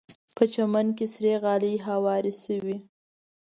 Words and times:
په 0.35 0.43
چمن 0.53 0.87
کې 0.97 1.05
سرې 1.13 1.33
غالۍ 1.43 1.75
هوارې 1.87 2.33
شوې. 2.43 2.77